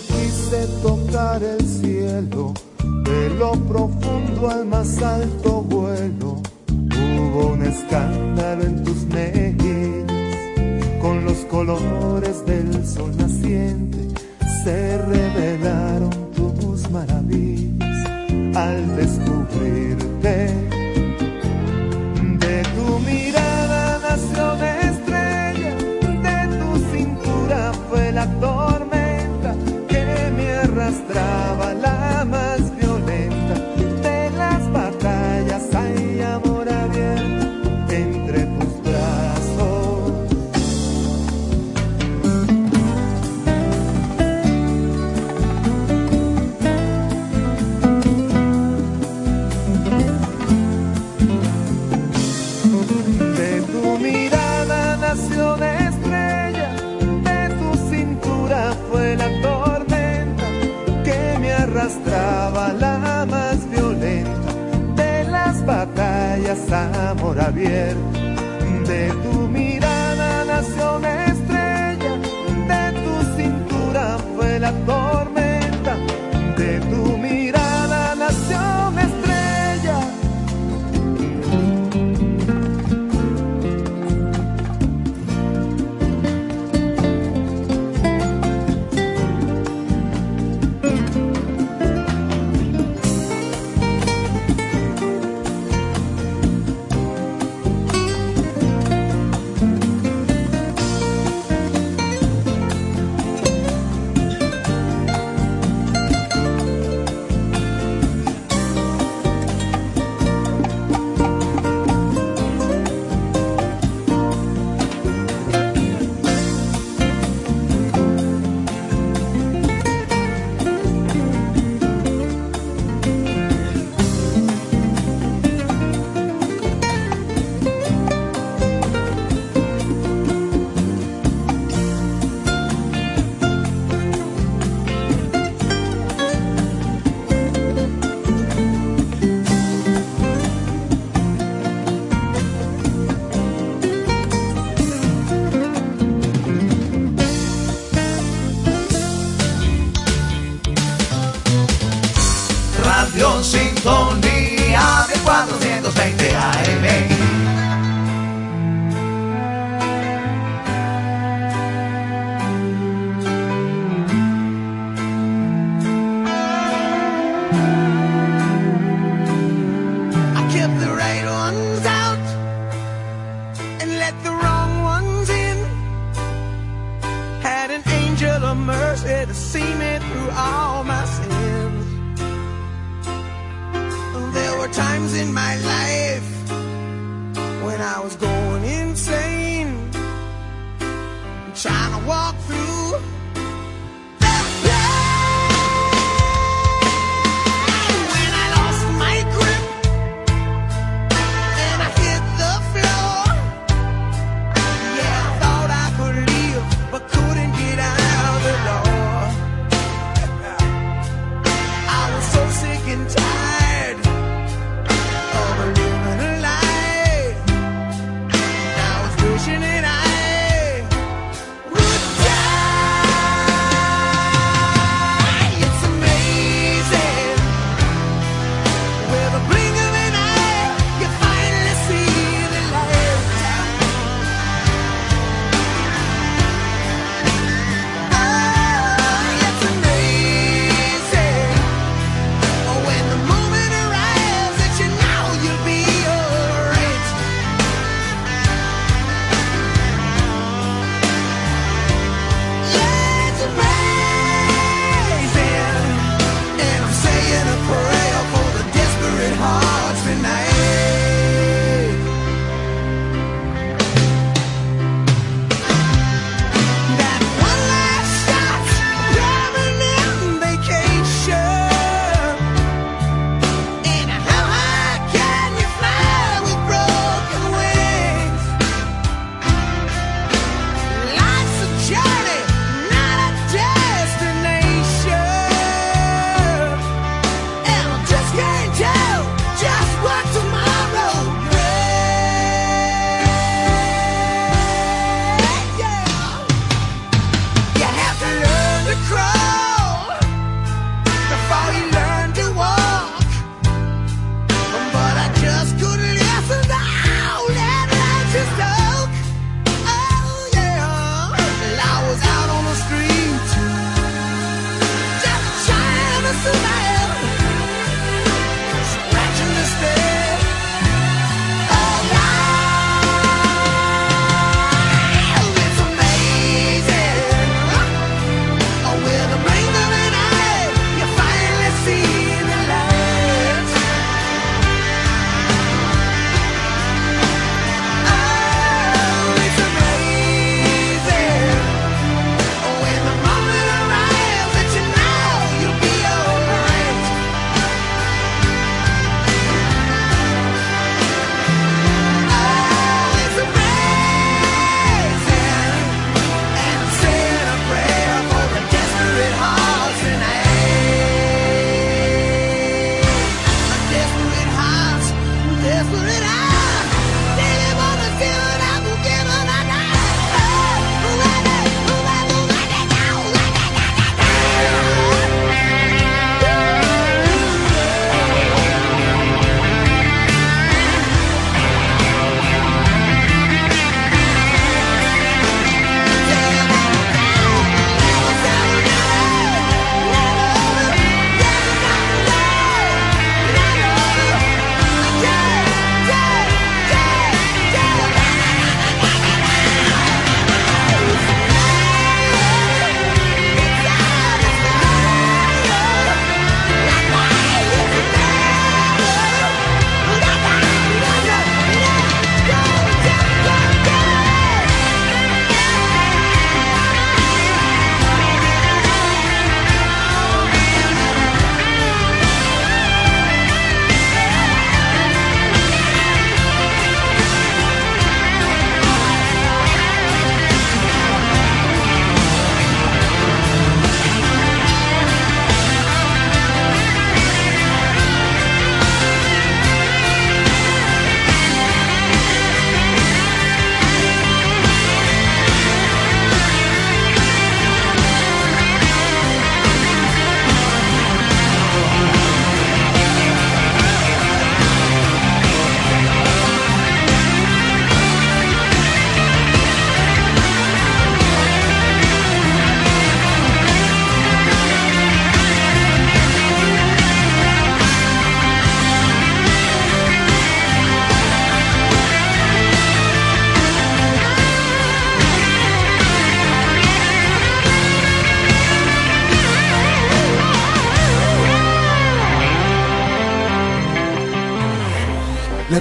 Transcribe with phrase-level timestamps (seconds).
[0.00, 2.54] quise tocar el cielo,
[3.04, 6.40] de lo profundo al más alto vuelo.
[6.70, 10.10] Hubo un escándalo en tus mejillas,
[11.00, 14.08] con los colores del sol naciente
[14.64, 18.06] se revelaron tus maravillas
[18.54, 19.21] al despertar
[67.42, 68.21] Javier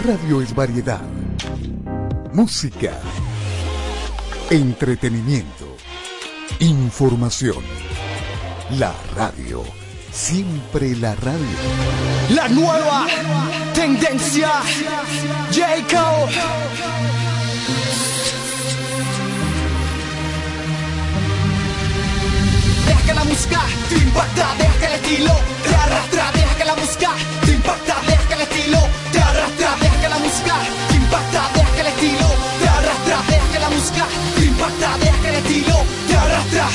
[0.03, 1.01] Radio es variedad,
[2.33, 2.99] música,
[4.49, 5.77] entretenimiento,
[6.59, 7.63] información.
[8.79, 9.63] La radio,
[10.11, 11.57] siempre la radio.
[12.31, 13.05] La nueva
[13.75, 14.49] tendencia,
[15.51, 16.29] Jacob.
[22.87, 25.33] Deja que la música te impacta, deja que el estilo
[25.63, 27.09] te arrastra, deja que la música
[27.45, 29.00] te impacta, deja que el estilo
[30.31, 32.27] te impacta, deja que el estilo
[32.59, 35.75] te arrastra, deja que la música te impacta, deja que el estilo
[36.07, 36.67] te arrastra.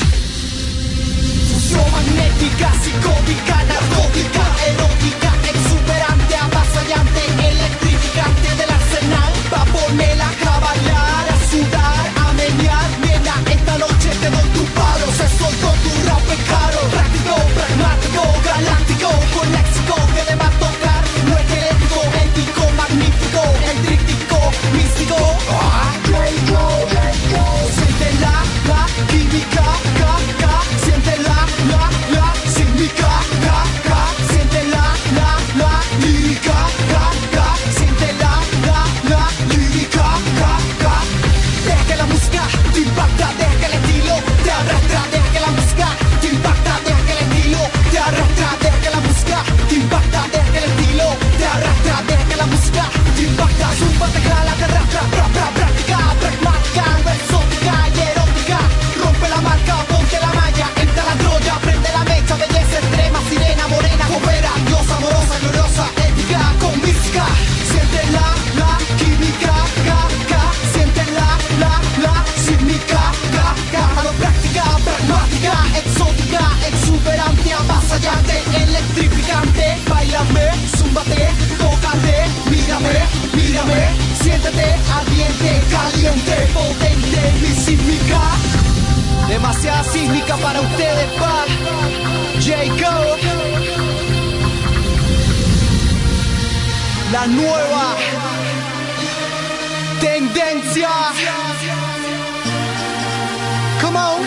[1.49, 11.37] Fusión magnética, psicótica, narcótica, erótica, exuberante, avasallante, electrificante del arsenal, pa' ponerla a bailar, a
[11.49, 16.79] sudar, a menear, nena, esta noche te doy tu palo, se soltó tu rap caro,
[16.93, 20.46] práctico, pragmático, galáctico, con léxico que le
[97.27, 97.95] nueva
[99.99, 100.89] tendencia.
[103.81, 104.21] Come on.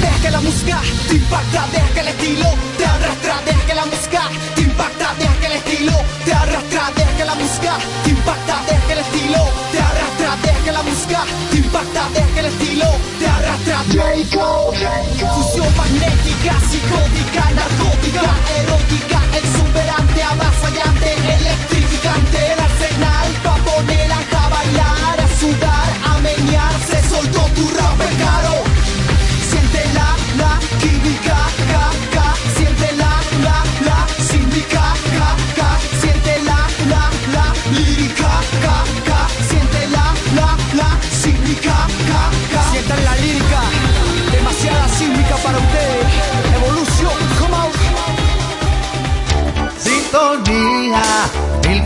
[0.00, 3.86] Deja que la música te impacta, deja que el estilo te arrastra, deja que la
[3.86, 4.22] música
[4.54, 5.92] te impacta, deja que el estilo
[6.24, 10.64] te arrastra, deja que la música te impacta, deja que el estilo te arrastra, deja
[10.64, 12.86] que la música te impacta, deja que el estilo
[13.18, 13.37] te arrastra.
[13.88, 18.20] Fusión magnética, psicótica, narcótica,
[18.60, 27.02] erótica, exuberante, avasallante, electrificante, el arsenal pa' ponerla a bailar, a sudar, a menear, se
[27.08, 28.56] soltó tu rap caro.
[29.48, 31.38] Siente la, la, química,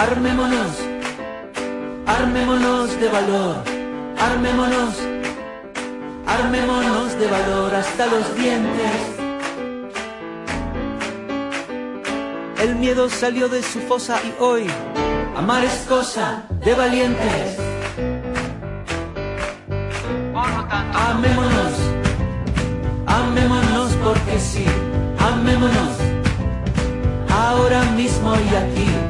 [0.00, 0.76] Armémonos,
[2.06, 3.56] armémonos de valor,
[4.18, 4.94] armémonos,
[6.26, 8.98] armémonos de valor hasta los dientes.
[12.62, 14.66] El miedo salió de su fosa y hoy
[15.36, 17.58] amar es cosa de valientes.
[21.10, 21.74] Amémonos,
[23.06, 24.64] amémonos porque sí,
[25.18, 25.94] amémonos.
[27.28, 29.09] Ahora mismo y aquí,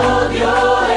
[0.00, 0.89] El odio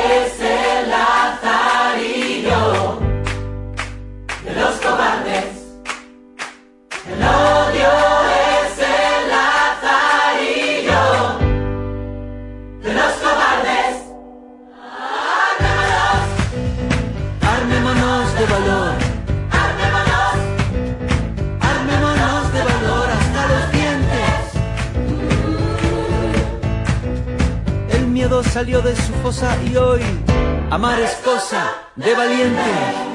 [30.73, 33.12] Amar es cosa de valientes.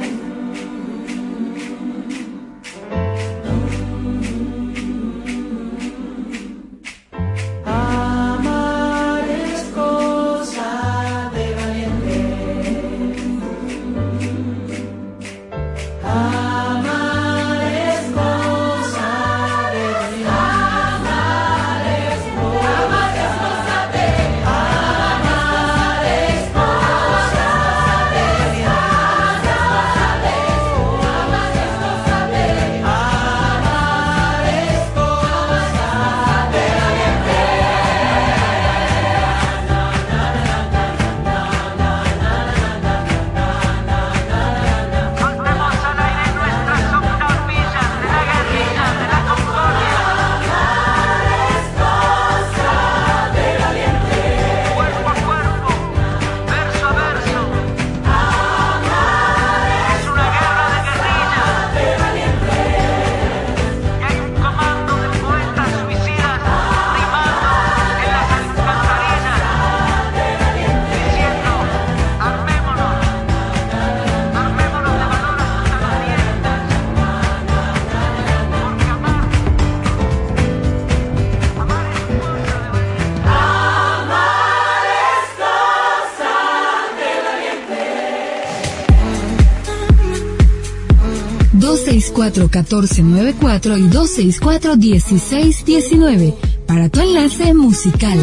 [92.33, 96.35] 264-1494 y 264-1619
[96.67, 98.19] para tu enlace musical.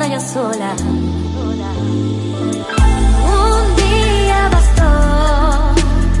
[0.00, 0.74] batalla sola.
[3.36, 4.92] Un día bastó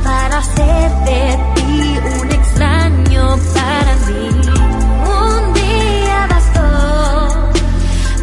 [0.04, 4.28] para hacer de ti un extraño para mí.
[5.24, 6.68] Un día bastó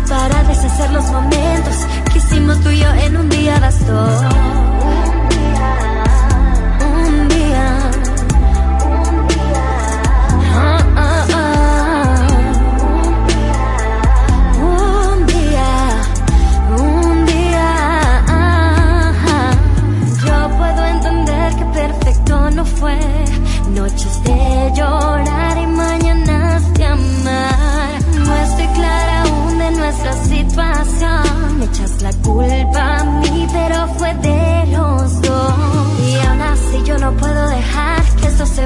[0.08, 1.76] para deshacer los momentos
[2.12, 4.47] que hicimos tú y yo en un día bastó.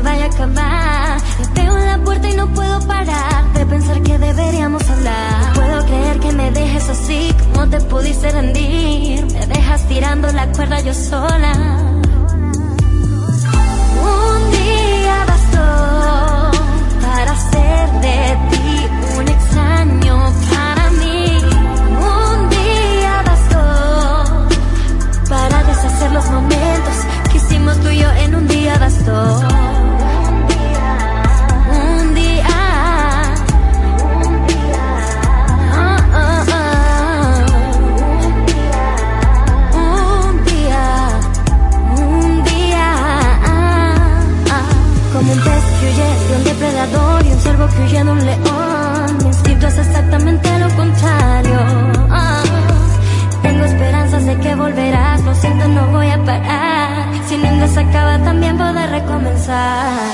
[0.02, 1.22] vaya a acabar.
[1.40, 5.48] Me veo en la puerta y no puedo parar de pensar que deberíamos hablar.
[5.48, 9.26] No puedo creer que me dejes así, como te pudiste rendir.
[9.26, 11.54] Me dejas tirando la cuerda yo sola.
[14.04, 16.52] Un día bastó
[17.02, 18.88] para hacer de ti
[19.20, 21.42] un extraño para mí.
[22.18, 24.48] Un día bastó
[25.30, 26.96] para deshacer los momentos
[27.32, 29.81] que hicimos tú y yo en un día bastó.
[46.82, 49.17] depredador y observo que huye de un león.
[49.20, 51.60] Mi instinto es exactamente lo contrario.
[52.10, 52.44] Ah,
[53.41, 57.12] tengo esperanzas de que volverás, lo siento, no voy a parar.
[57.28, 60.11] Si el se acaba, también podré recomenzar.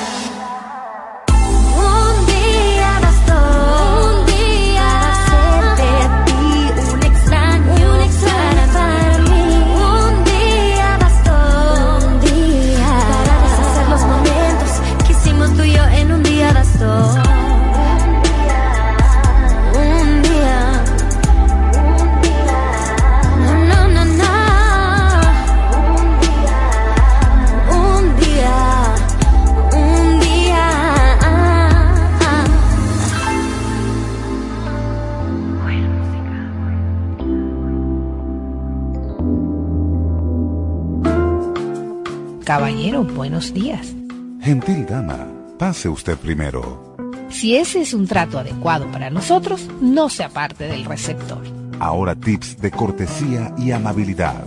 [45.78, 46.96] Pase usted primero.
[47.30, 51.44] Si ese es un trato adecuado para nosotros, no se aparte del receptor.
[51.80, 54.44] Ahora tips de cortesía y amabilidad.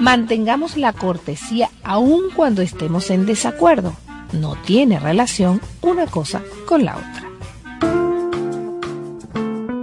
[0.00, 3.96] Mantengamos la cortesía aun cuando estemos en desacuerdo.
[4.32, 7.24] No tiene relación una cosa con la otra.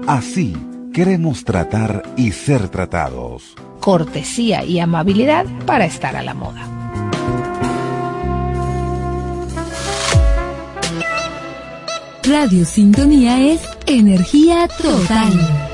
[0.08, 0.56] Así
[0.94, 3.56] queremos tratar y ser tratados.
[3.82, 6.71] Cortesía y amabilidad para estar a la moda.
[12.32, 15.71] Radio Sintonía es energía total.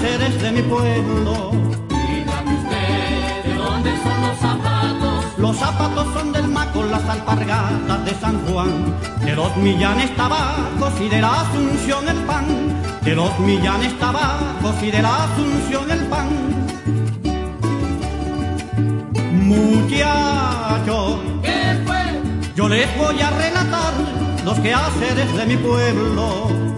[0.00, 1.50] De mi pueblo.
[1.88, 5.24] Dígame usted, ¿de dónde son los zapatos?
[5.36, 8.96] Los zapatos son del Maco, las alpargatas de San Juan.
[9.22, 12.46] De dos millanes tabacos y de la Asunción el pan.
[13.02, 16.28] De dos millanes tabacos y de la Asunción el pan.
[19.32, 22.22] Muchachos, ¿qué fue?
[22.56, 23.92] Yo les voy a relatar
[24.46, 26.69] los quehaceres de mi pueblo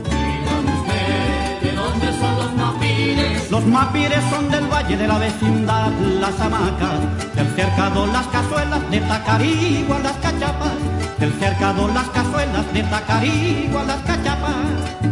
[3.51, 7.01] Los mapires son del valle de la vecindad, las hamacas,
[7.35, 10.79] del cercado las cazuelas, de Tacarigua las cachapas,
[11.19, 15.03] del cercado las cazuelas, de Tacarigua las cachapas.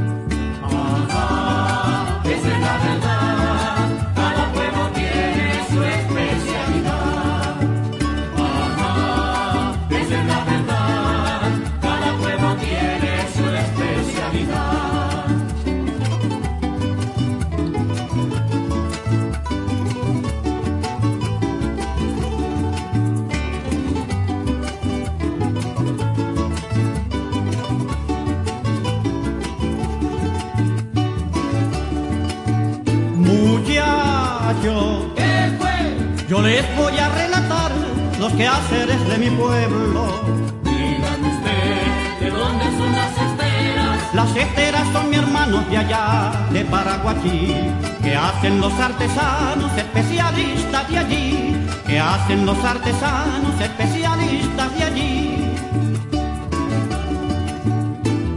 [36.42, 37.72] Les voy a relatar
[38.18, 40.24] los quehaceres de mi pueblo.
[40.62, 44.14] Dígame usted, ¿de dónde son las esteras?
[44.14, 47.54] Las esteras son mi hermanos de allá, de Paraguachí,
[48.02, 55.54] que hacen los artesanos especialistas de allí, que hacen los artesanos especialistas de allí.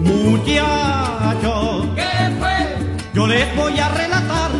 [0.01, 2.77] Muchachos, ¿qué fue?
[3.13, 4.51] Yo les voy a relatar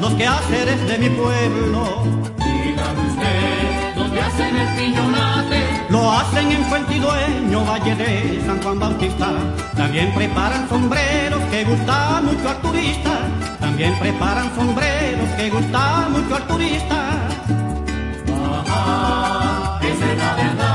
[0.00, 2.31] los quehaceres de mi pueblo
[4.32, 5.86] hacen el piñonate.
[5.90, 9.28] Lo hacen en Fuentidueño, Valle de San Juan Bautista.
[9.76, 13.12] También preparan sombreros que gustan mucho al turista.
[13.60, 17.28] También preparan sombreros que gustan mucho al turista.
[18.66, 20.71] Ajá, esa es la verdad.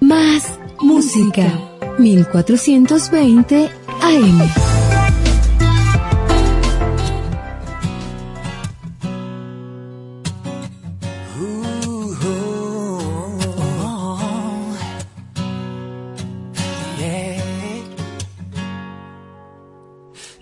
[0.00, 1.44] Música.
[1.98, 3.70] 1420
[4.02, 4.50] AM.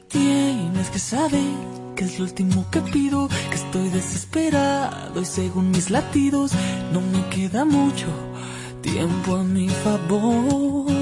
[0.09, 1.41] Tienes que saber
[1.97, 6.53] que es lo último que pido, que estoy desesperado y según mis latidos
[6.93, 8.32] no me queda mucho
[8.93, 10.93] tiempo a mi favor.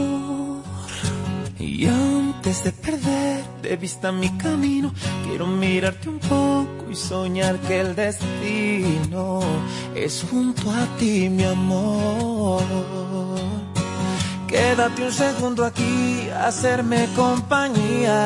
[1.59, 4.93] Y antes de perder de vista mi camino,
[5.27, 9.41] quiero mirarte un poco y soñar que el destino
[9.95, 12.63] es junto a ti, mi amor.
[14.47, 18.17] Quédate un segundo aquí, hacerme compañía.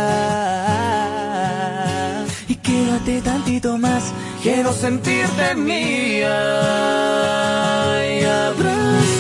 [2.49, 6.85] Y quédate tantito más, quiero sentirte mía.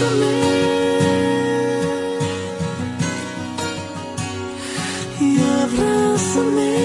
[0.05, 0.45] Abrázame.
[5.19, 6.85] Y abrázame.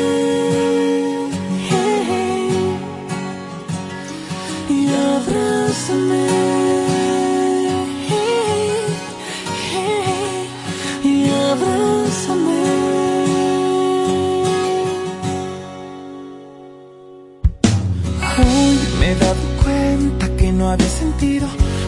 [20.41, 21.47] y no había sentido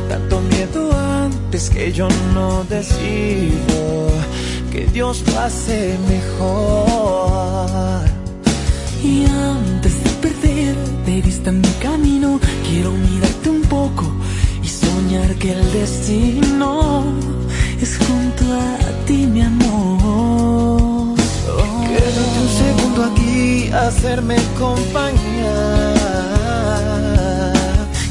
[0.10, 0.92] tanto miedo
[1.62, 4.10] antes que yo no decido
[4.72, 8.02] que Dios lo hace mejor.
[9.04, 14.12] Y antes de perder de vista mi camino, quiero mirarte un poco
[14.64, 17.04] y soñar que el destino
[17.82, 21.16] es junto a ti, mi amor.
[21.88, 25.94] Quédate un segundo aquí, hacerme compañía.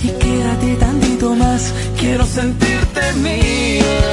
[0.03, 4.10] Y quédate tantito más, quiero sentirte mía.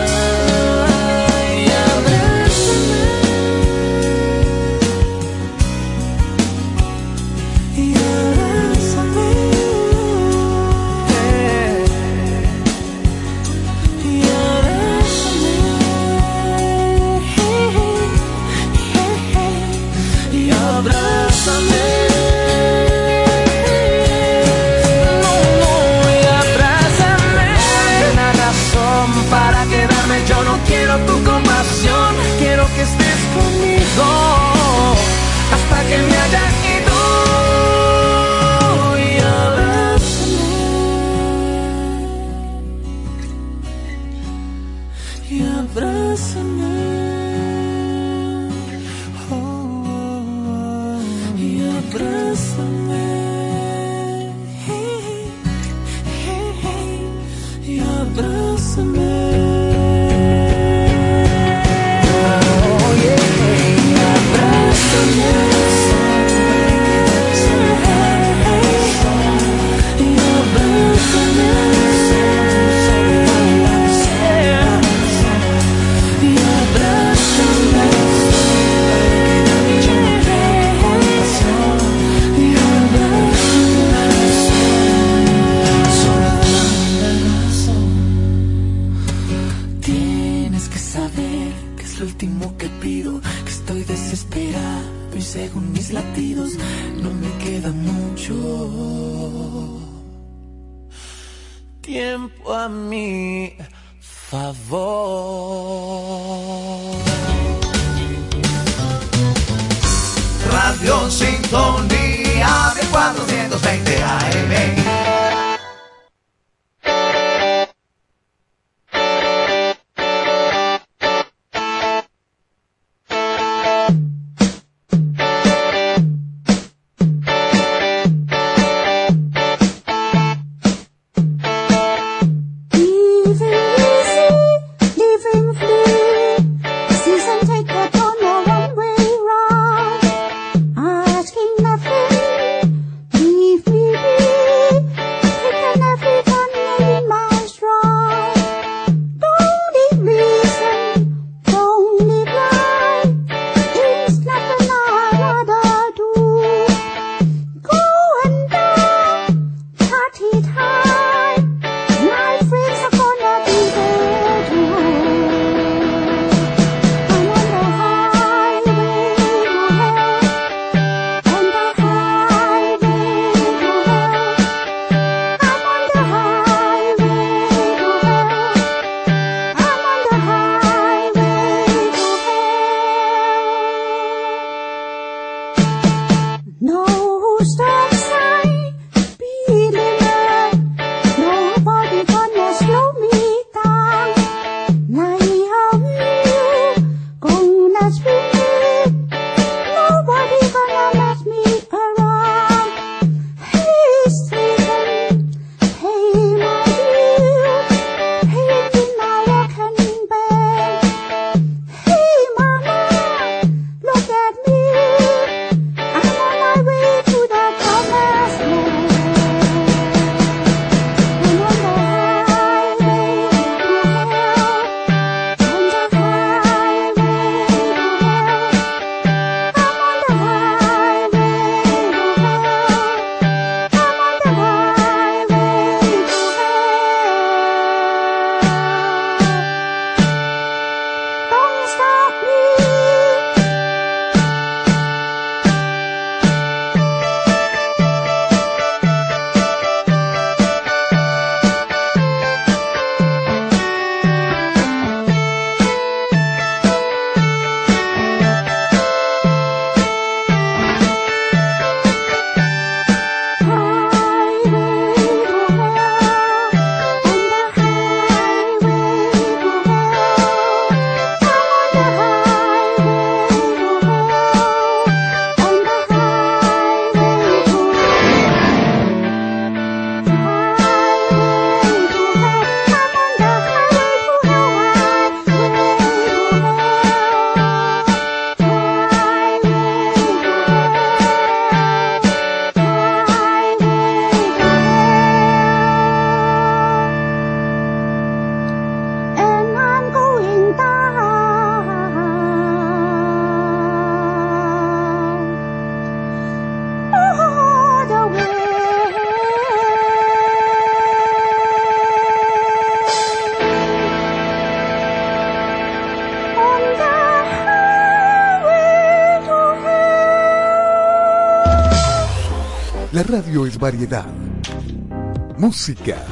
[325.47, 326.05] Música.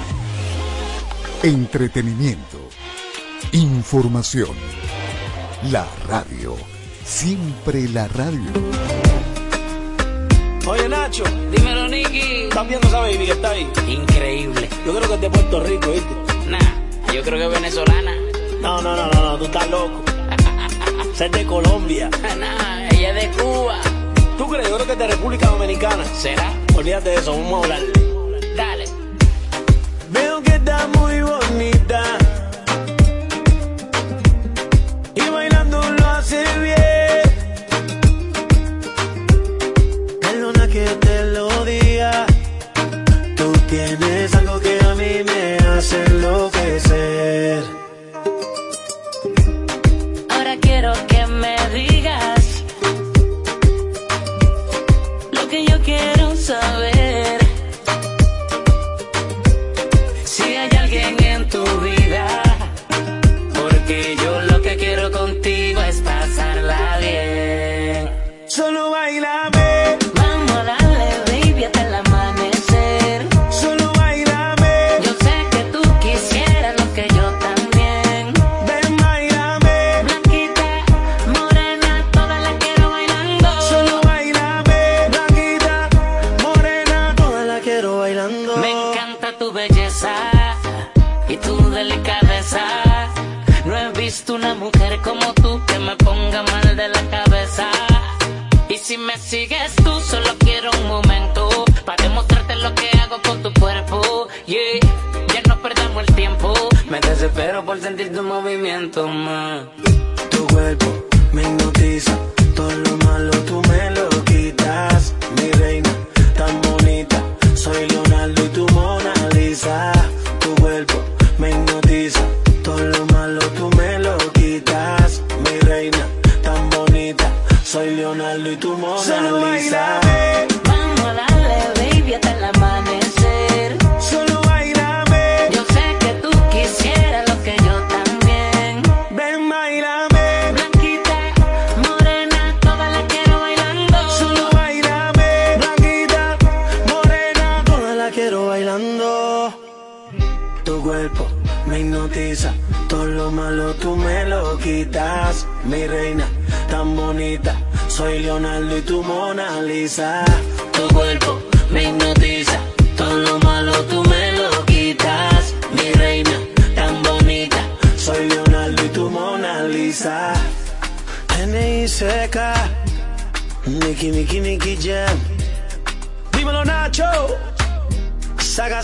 [1.44, 2.58] Entretenimiento.
[3.52, 4.56] Información.
[5.74, 6.56] La radio.
[7.04, 8.50] Siempre la radio.
[10.66, 12.44] Oye Nacho, dímelo Nicky.
[12.44, 13.70] Están viendo esa baby que está ahí.
[13.90, 14.70] Increíble.
[14.86, 16.16] Yo creo que es de Puerto Rico, ¿viste?
[16.48, 18.14] Nah, yo creo que es venezolana.
[18.62, 20.02] No, no, no, no, no, tú estás loco.
[21.14, 22.10] Esa de Colombia.
[22.40, 23.82] nah, ella es de Cuba.
[24.38, 24.70] ¿Tú crees?
[24.70, 26.06] Yo creo que es de República Dominicana.
[26.06, 26.54] ¿Será?
[26.74, 27.95] Olvídate de eso, vamos a hablar.
[40.76, 41.15] que te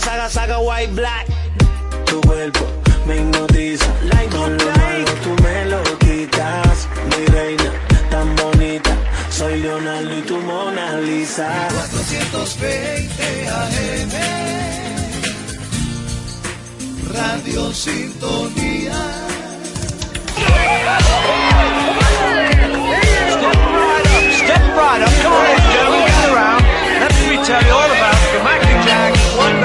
[0.00, 1.26] saga, saga, white, black.
[2.06, 2.66] Tu cuerpo
[3.06, 3.86] me hipnotiza.
[4.04, 6.88] Like Con lo malo, tú me lo quitas.
[7.10, 7.70] Mi reina,
[8.10, 8.96] tan bonita.
[9.30, 11.68] Soy Leonardo y tu Mona Lisa.
[11.70, 14.12] 420 AM.
[17.12, 18.98] Radio Sintonía.
[23.52, 25.46] Step right up, step right up, come on,
[26.06, 26.62] get around.
[27.00, 28.01] Let me tell you all about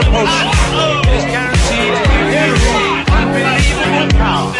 [0.07, 0.47] emotion.
[1.11, 2.17] It's guaranteed to be
[4.17, 4.56] power.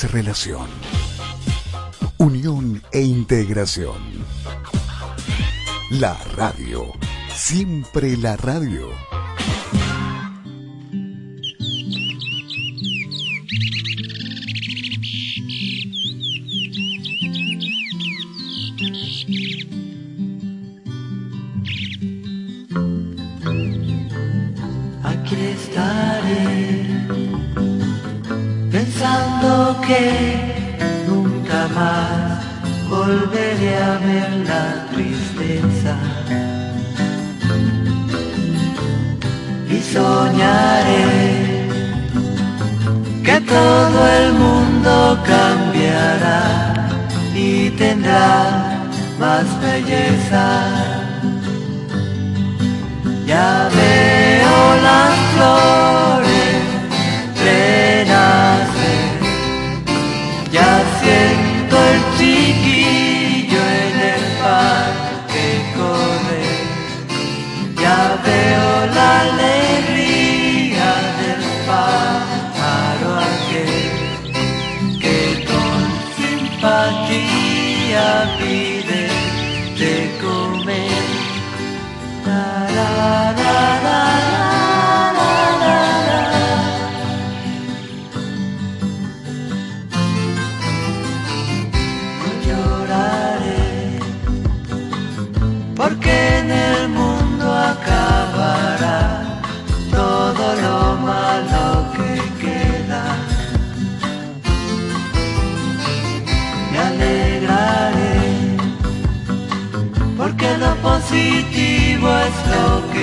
[0.00, 0.68] relación,
[2.16, 4.24] unión e integración.
[5.90, 6.86] La radio,
[7.34, 8.88] siempre la radio.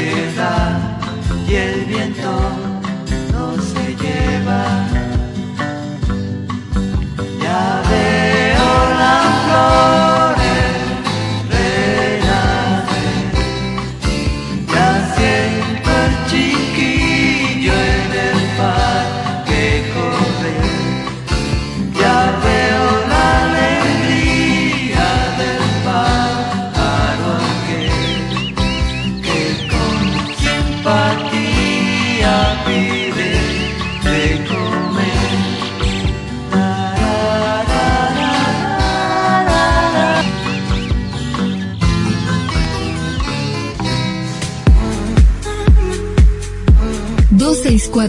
[0.09, 0.79] soledad
[1.47, 2.48] y el viento.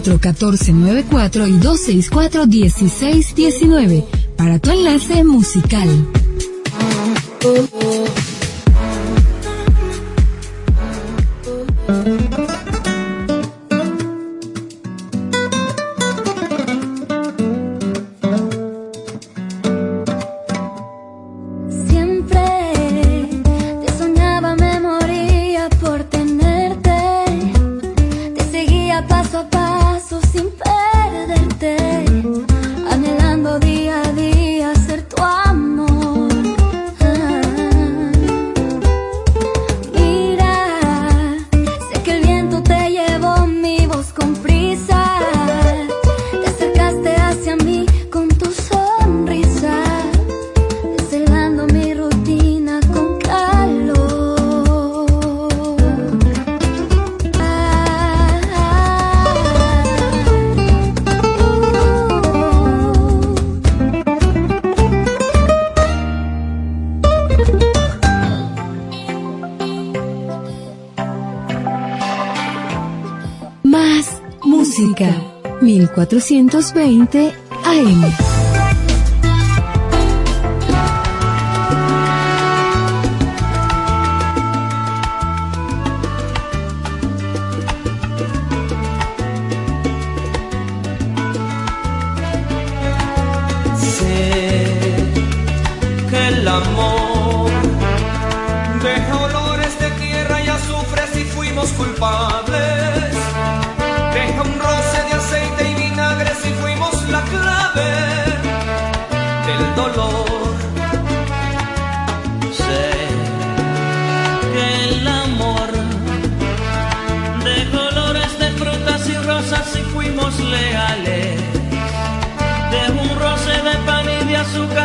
[0.03, 5.87] 264-1494 y 264-1619 para tu enlace musical.
[76.05, 77.33] 1420
[77.65, 78.30] AM.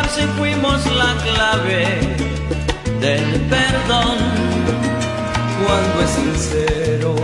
[0.07, 1.85] casi fuimos la clave
[3.01, 4.17] del perdón.
[5.65, 7.15] Cuando es sincero,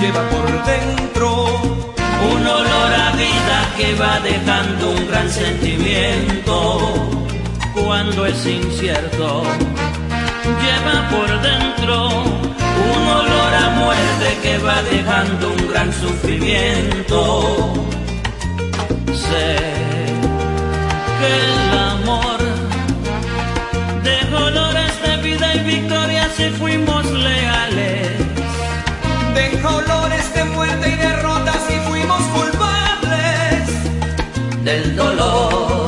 [0.00, 1.46] lleva por dentro
[2.32, 6.58] un olor a vida que va dejando un gran sentimiento.
[7.74, 9.42] Cuando es incierto,
[10.62, 12.08] lleva por dentro
[12.94, 17.72] un olor a muerte que va dejando un gran sufrimiento
[21.22, 22.38] que el amor
[24.02, 28.08] de olores de vida y victoria si fuimos leales.
[29.32, 33.64] Deja olores de muerte y derrota si fuimos culpables
[34.64, 35.81] del dolor.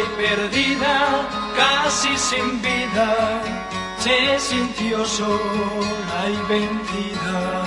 [0.00, 0.96] Y perdida,
[1.56, 3.42] casi sin vida,
[3.98, 7.64] se sintió sola y vencida.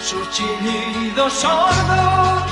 [0.00, 2.42] Sus chillidos sordos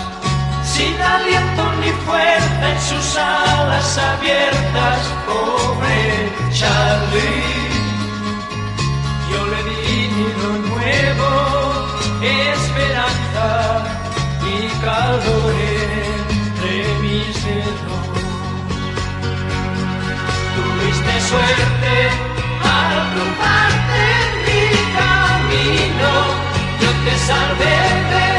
[0.64, 7.70] sin aliento ni fuerza en sus alas abiertas, pobre Charlie.
[9.30, 11.30] Yo le di nido nuevo,
[12.22, 13.46] esperanza
[14.44, 15.54] y calor
[16.30, 17.99] entre mis dedos.
[21.30, 21.94] Suerte
[22.78, 24.66] al cruzarte en mi
[24.98, 26.12] camino,
[26.80, 27.78] yo te salvé
[28.12, 28.29] de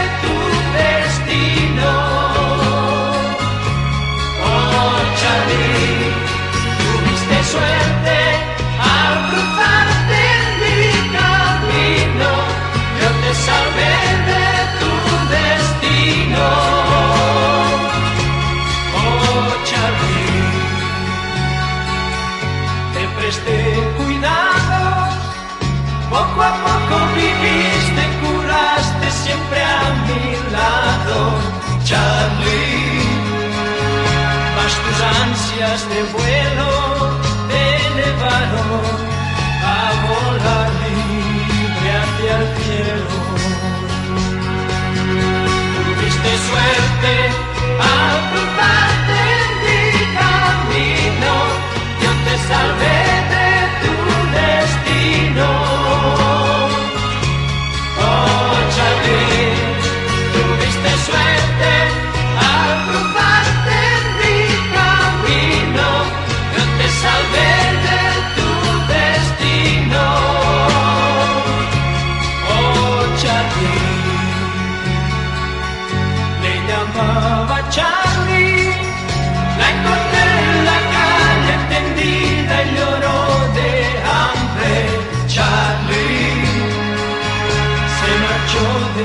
[23.31, 25.09] te presté cuidado,
[26.09, 31.17] poco a poco viviste, curaste siempre a mi lado,
[31.85, 33.05] Charlie.
[34.55, 36.69] Mas tus ansias de vuelo
[37.51, 37.65] te
[37.95, 38.83] llevaron
[39.63, 43.15] a volar libre hacia el cielo.
[45.75, 47.50] Tuviste suerte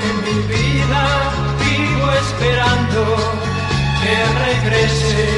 [0.01, 1.03] de mi vida,
[1.59, 3.01] vivo esperando
[4.01, 5.29] que regrese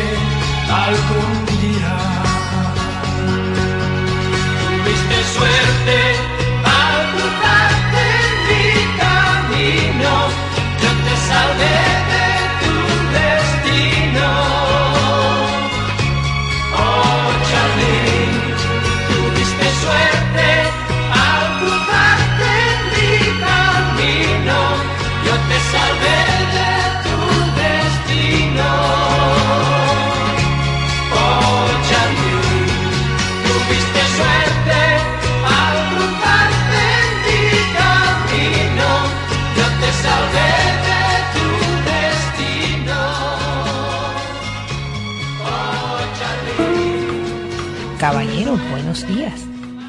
[0.86, 1.37] algún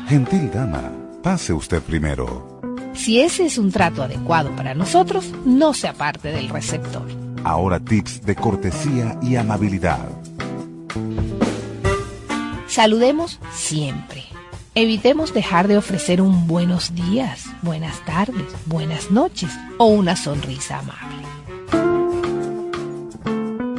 [0.10, 0.92] Gentil dama,
[1.22, 2.60] pase usted primero.
[2.96, 7.06] Si ese es un trato adecuado para nosotros, no se aparte del receptor.
[7.44, 10.10] Ahora tips de cortesía y amabilidad.
[12.68, 14.24] Saludemos siempre.
[14.74, 21.24] Evitemos dejar de ofrecer un buenos días, buenas tardes, buenas noches o una sonrisa amable.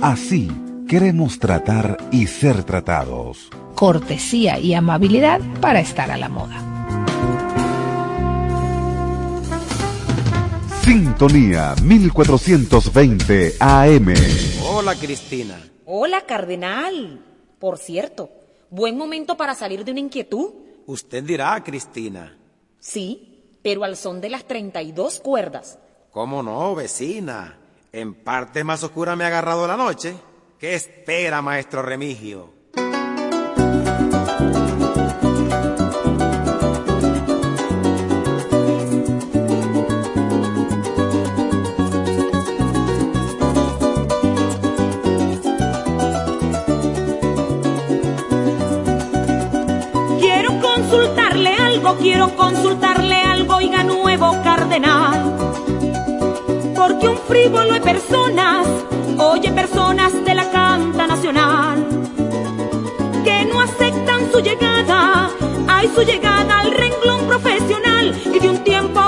[0.01, 0.49] Así
[0.87, 3.51] queremos tratar y ser tratados.
[3.81, 6.61] Cortesía y amabilidad para estar a la moda.
[10.83, 14.15] Sintonía 1420 AM.
[14.65, 15.59] Hola Cristina.
[15.87, 17.25] Hola, cardenal.
[17.59, 18.29] Por cierto,
[18.69, 20.51] buen momento para salir de una inquietud.
[20.85, 22.37] Usted dirá, Cristina.
[22.79, 25.79] Sí, pero al son de las 32 cuerdas.
[26.11, 27.57] ¿Cómo no, vecina?
[27.95, 30.17] En parte más oscura me ha agarrado la noche.
[30.59, 32.60] ¿Qué espera, maestro Remigio?
[51.91, 55.37] Algo, quiero consultarle algo, oiga nuevo cardenal.
[56.75, 58.67] Porque un frívolo de personas,
[59.19, 61.85] oye personas de la canta nacional,
[63.25, 65.31] que no aceptan su llegada,
[65.69, 69.01] hay su llegada al renglón profesional y de un tiempo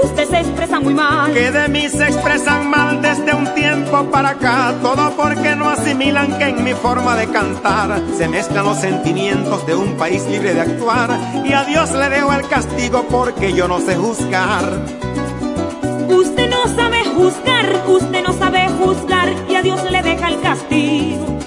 [0.00, 1.32] de usted se expresa muy mal.
[1.32, 6.38] Que de mí se expresan mal desde un tiempo para acá, todo porque no asimilan
[6.38, 10.60] que en mi forma de cantar se mezclan los sentimientos de un país libre de
[10.60, 14.64] actuar y a Dios le dejo el castigo porque yo no sé juzgar.
[16.08, 21.38] Usted no sabe juzgar, usted no sabe juzgar y a Dios le deja el castigo.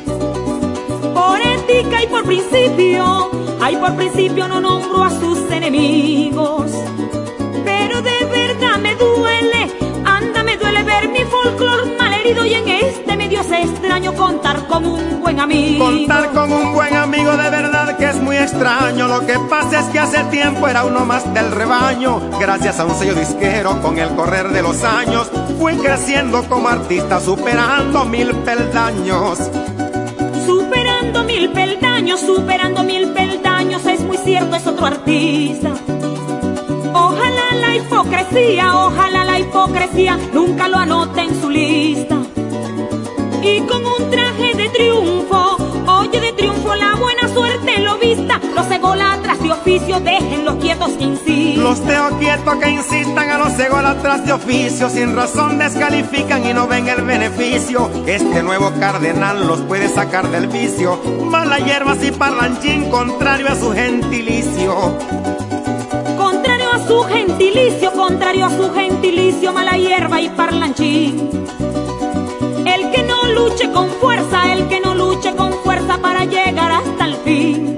[1.14, 3.30] Por ética y por principio,
[3.62, 6.72] ay por principio no nombro a sus enemigos.
[8.04, 9.72] De verdad me duele,
[10.06, 14.86] anda me duele ver mi folclor malherido y en este medio se extraño contar con
[14.86, 15.86] un buen amigo.
[15.86, 19.08] Contar con un buen amigo de verdad que es muy extraño.
[19.08, 22.22] Lo que pasa es que hace tiempo era uno más del rebaño.
[22.40, 25.30] Gracias a un sello disquero con el correr de los años,
[25.60, 29.38] fui creciendo como artista, superando mil peldaños.
[30.46, 35.72] Superando mil peldaños, superando mil peldaños, es muy cierto, es otro artista.
[36.94, 37.41] Ojalá
[37.72, 42.18] la hipocresía, ojalá la hipocresía nunca lo anote en su lista.
[43.42, 45.58] Y con un traje de triunfo,
[45.88, 48.42] oye de triunfo la buena suerte lo vista.
[48.54, 51.64] Los egolatras de oficio, déjenlos quietos que insistan.
[51.64, 56.68] Los teo quietos que insistan a los egolatras de oficio, sin razón descalifican y no
[56.68, 57.90] ven el beneficio.
[58.06, 61.00] Este nuevo cardenal los puede sacar del vicio.
[61.24, 64.98] Mala hierba y parlanchín, contrario a su gentilicio.
[66.88, 71.30] Su gentilicio, contrario a su gentilicio, mala hierba y parlanchín.
[72.66, 77.06] El que no luche con fuerza, el que no luche con fuerza para llegar hasta
[77.06, 77.78] el fin.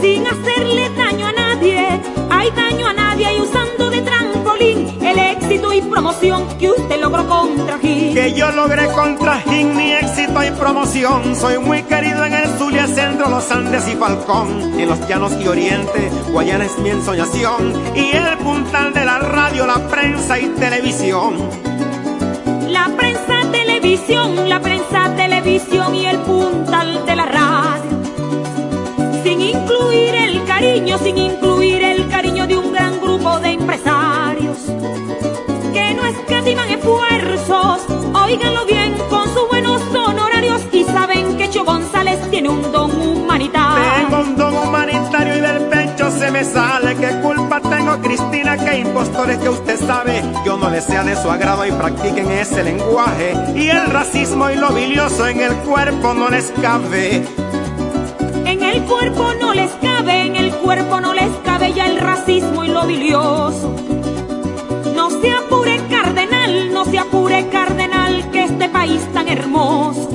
[0.00, 2.00] Sin hacerle daño a nadie,
[2.30, 4.98] hay daño a nadie y usando de trampolín
[5.78, 8.14] y promoción que usted logró contra Gil.
[8.14, 11.36] Que yo logré contra Gil mi éxito y promoción.
[11.36, 14.78] Soy muy querido en el Zulia, Centro, los Andes y Falcón.
[14.78, 17.72] En los llanos y oriente, Guayana es mi ensoñación.
[17.94, 21.36] Y el puntal de la radio, la prensa y televisión.
[22.68, 29.22] La prensa, televisión, la prensa, televisión y el puntal de la radio.
[29.22, 34.37] Sin incluir el cariño, sin incluir el cariño de un gran grupo de empresarios
[38.28, 44.06] Óiganlo bien con sus buenos honorarios y saben que Cho González tiene un don humanitario.
[44.06, 46.94] Tengo un don humanitario y del pecho se me sale.
[46.96, 48.58] ¿Qué culpa tengo, Cristina?
[48.58, 50.22] ¿Qué impostores que usted sabe?
[50.44, 53.34] Yo no le sea de su agrado y practiquen ese lenguaje.
[53.54, 57.24] Y el racismo y lo bilioso en el cuerpo no les cabe.
[58.44, 61.47] En el cuerpo no les cabe, en el cuerpo no les cabe
[69.28, 70.08] tan hermoso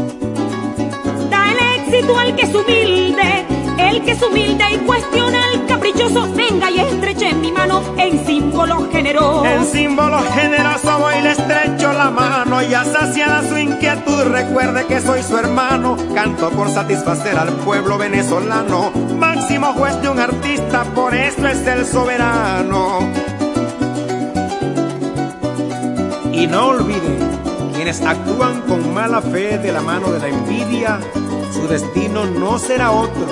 [1.30, 3.46] da el éxito al que es humilde,
[3.78, 6.32] el que es humilde y cuestiona al caprichoso.
[6.34, 9.46] Venga y estreche mi mano en símbolo generoso.
[9.46, 14.86] En símbolo generoso voy y le estrecho la mano y ya saciada su inquietud recuerde
[14.86, 15.98] que soy su hermano.
[16.14, 21.86] Canto por satisfacer al pueblo venezolano, máximo juez de un artista, por eso es el
[21.86, 23.00] soberano.
[26.32, 27.33] Y no olviden,
[27.84, 31.02] quienes actúan con mala fe de la mano de la envidia,
[31.52, 33.28] su destino no será otro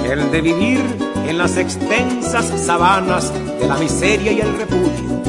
[0.00, 0.80] que el de vivir
[1.26, 5.22] en las extensas sabanas de la miseria y el repudio.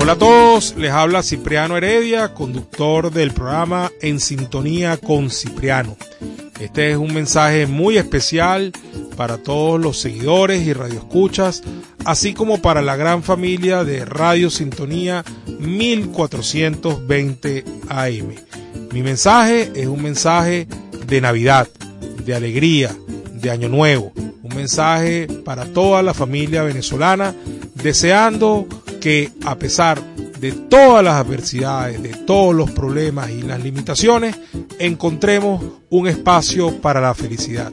[0.00, 5.96] Hola a todos, les habla Cipriano Heredia, conductor del programa En Sintonía con Cipriano.
[6.58, 8.72] Este es un mensaje muy especial
[9.22, 11.62] para todos los seguidores y radioescuchas,
[12.04, 15.24] así como para la gran familia de Radio Sintonía
[15.60, 18.34] 1420 AM.
[18.92, 20.66] Mi mensaje es un mensaje
[21.06, 21.68] de Navidad,
[22.24, 22.90] de alegría,
[23.32, 27.32] de Año Nuevo, un mensaje para toda la familia venezolana,
[27.76, 28.66] deseando
[29.00, 30.02] que a pesar
[30.40, 34.34] de todas las adversidades, de todos los problemas y las limitaciones,
[34.80, 37.70] encontremos un espacio para la felicidad,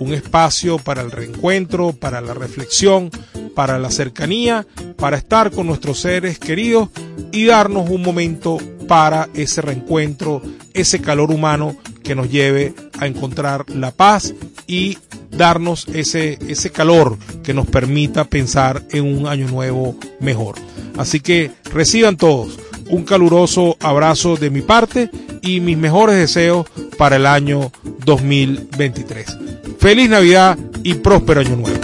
[0.00, 3.10] un espacio para el reencuentro, para la reflexión,
[3.54, 6.88] para la cercanía, para estar con nuestros seres queridos
[7.32, 10.42] y darnos un momento para ese reencuentro,
[10.72, 14.34] ese calor humano que nos lleve a encontrar la paz
[14.66, 14.98] y
[15.30, 20.56] darnos ese, ese calor que nos permita pensar en un año nuevo mejor.
[20.96, 22.58] Así que reciban todos
[22.90, 25.10] un caluroso abrazo de mi parte
[25.42, 27.70] y mis mejores deseos para el año
[28.04, 29.47] 2023.
[29.78, 31.78] Feliz Navidad y próspero año nuevo.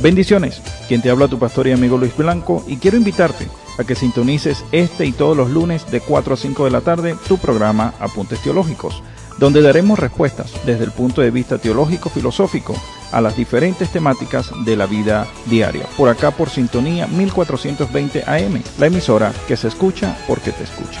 [0.00, 0.62] Bendiciones.
[0.88, 3.48] Quien te habla tu pastor y amigo Luis Blanco y quiero invitarte
[3.78, 7.16] a que sintonices este y todos los lunes de 4 a 5 de la tarde
[7.28, 9.02] tu programa Apuntes Teológicos,
[9.38, 12.74] donde daremos respuestas desde el punto de vista teológico-filosófico
[13.12, 15.86] a las diferentes temáticas de la vida diaria.
[15.98, 21.00] Por acá por sintonía 1420 AM, la emisora que se escucha porque te escucha.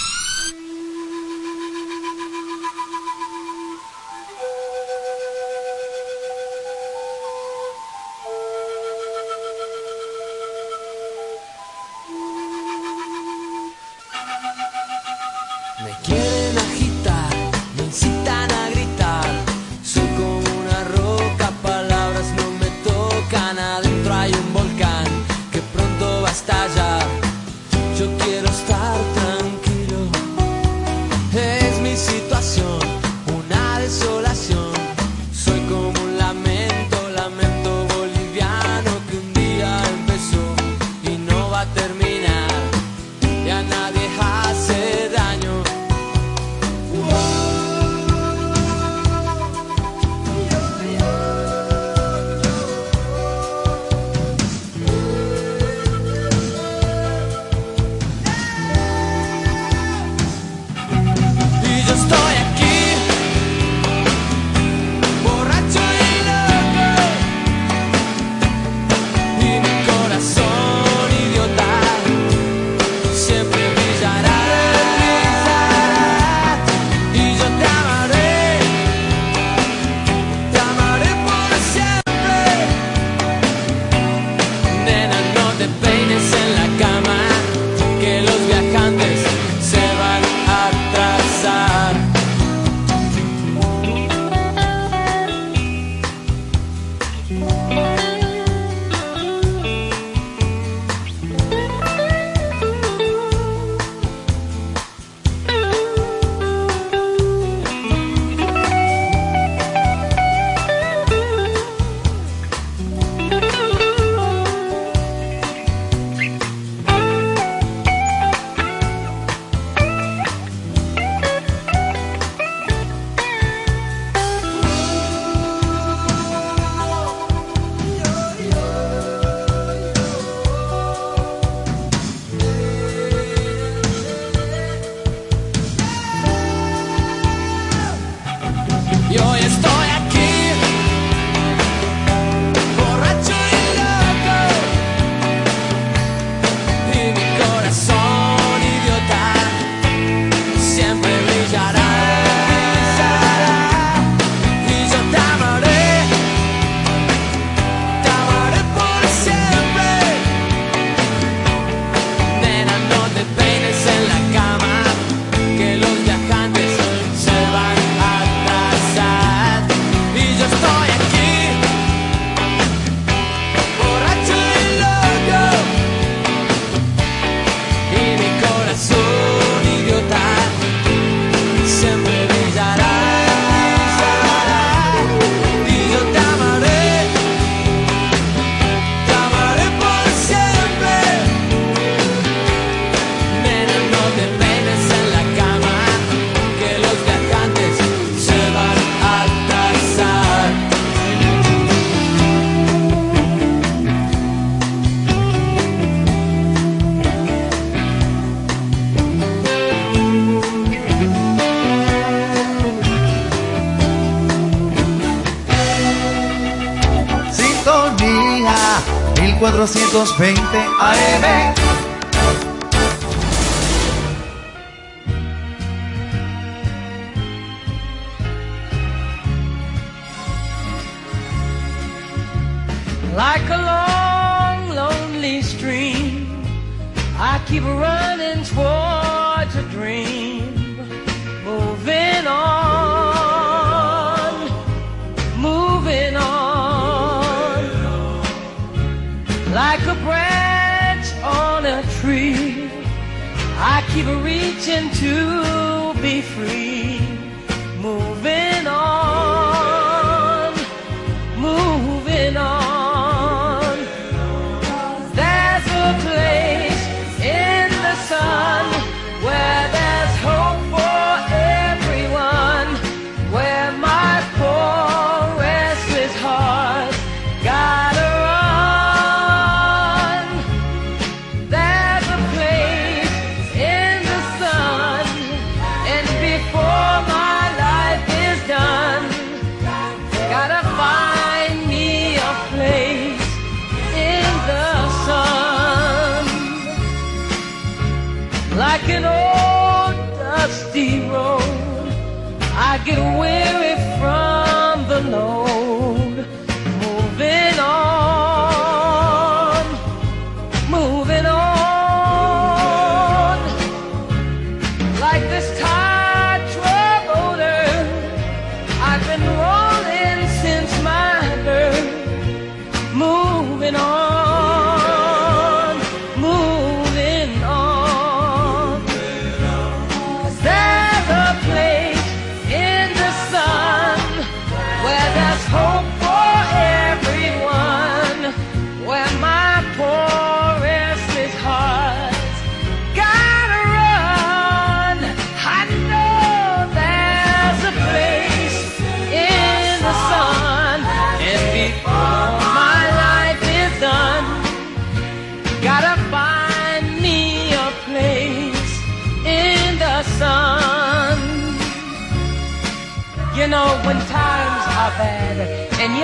[219.67, 220.39] 420
[220.79, 221.90] AM.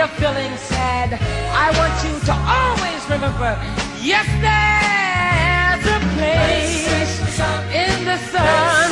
[0.07, 3.57] you're feeling sad, I want you to always remember,
[4.01, 7.39] yes, there's a place
[7.73, 8.91] in the sun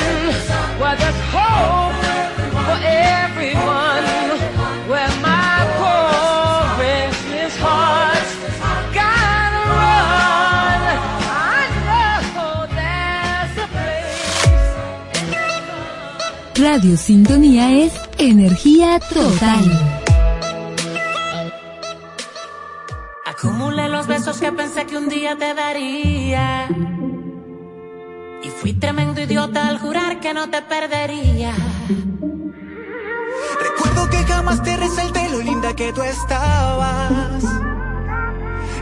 [0.79, 1.95] where there's hope
[2.65, 4.05] for everyone,
[4.89, 8.27] where my poor restless heart
[8.93, 10.81] gotta run.
[11.31, 11.63] I
[12.35, 13.67] know there's a
[16.55, 16.69] place.
[16.69, 19.94] Radio Sintonía es energía total.
[25.37, 26.67] te daría.
[28.43, 31.53] Y fui tremendo idiota al jurar que no te perdería.
[33.61, 37.43] Recuerdo que jamás te resalté lo linda que tú estabas.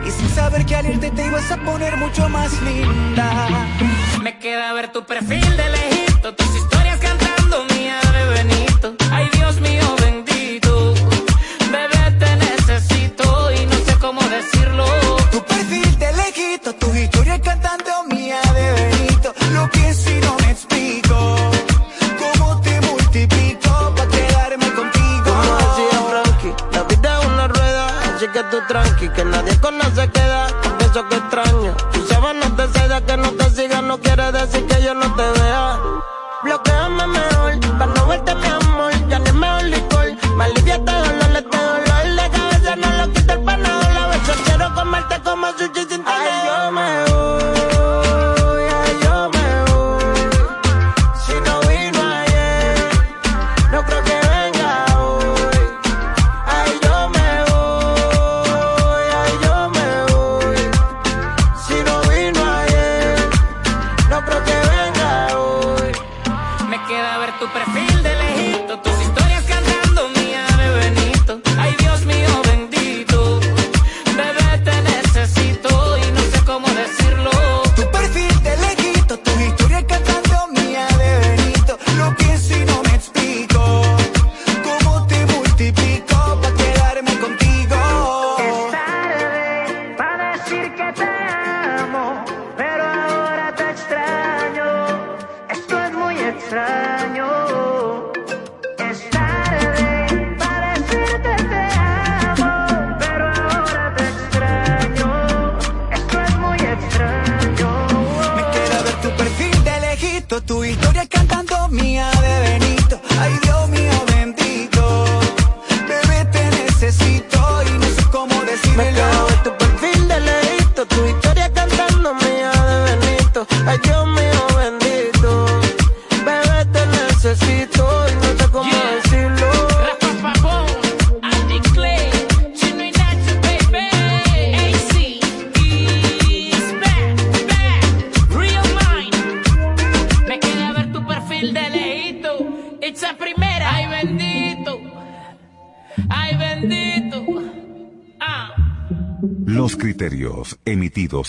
[0.06, 3.48] Y sin saber que al irte te ibas a poner mucho más linda.
[4.22, 8.96] Me queda ver tu perfil de lejito, tus historias cantando mía de Benito.
[9.12, 9.83] Ay, Dios mío.
[28.74, 30.48] tranqui, que nadie con nada se queda.
[30.80, 31.76] Eso que extraño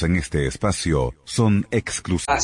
[0.04, 2.26] en este espacio son exclusivos.